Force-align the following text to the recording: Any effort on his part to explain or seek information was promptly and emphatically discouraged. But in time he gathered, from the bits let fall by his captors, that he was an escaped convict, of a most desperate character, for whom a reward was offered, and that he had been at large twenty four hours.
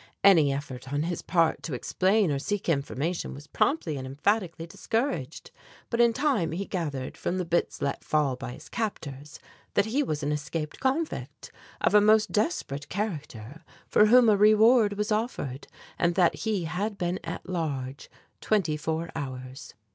Any 0.23 0.51
effort 0.51 0.91
on 0.91 1.03
his 1.03 1.21
part 1.21 1.61
to 1.61 1.75
explain 1.75 2.31
or 2.31 2.39
seek 2.39 2.67
information 2.67 3.35
was 3.35 3.45
promptly 3.45 3.97
and 3.97 4.07
emphatically 4.07 4.65
discouraged. 4.65 5.51
But 5.91 6.01
in 6.01 6.11
time 6.11 6.53
he 6.53 6.65
gathered, 6.65 7.15
from 7.15 7.37
the 7.37 7.45
bits 7.45 7.83
let 7.83 8.03
fall 8.03 8.35
by 8.35 8.53
his 8.53 8.67
captors, 8.67 9.37
that 9.75 9.85
he 9.85 10.01
was 10.01 10.23
an 10.23 10.31
escaped 10.31 10.79
convict, 10.79 11.51
of 11.81 11.93
a 11.93 12.01
most 12.01 12.31
desperate 12.31 12.89
character, 12.89 13.63
for 13.89 14.07
whom 14.07 14.27
a 14.27 14.35
reward 14.37 14.93
was 14.93 15.11
offered, 15.11 15.67
and 15.99 16.15
that 16.15 16.33
he 16.35 16.63
had 16.63 16.97
been 16.97 17.19
at 17.23 17.47
large 17.47 18.09
twenty 18.39 18.77
four 18.77 19.11
hours. 19.15 19.75